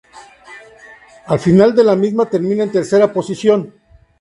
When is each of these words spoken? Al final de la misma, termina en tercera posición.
Al 1.27 1.37
final 1.39 1.75
de 1.75 1.83
la 1.83 1.95
misma, 1.95 2.27
termina 2.27 2.63
en 2.63 2.71
tercera 2.71 3.13
posición. 3.13 3.71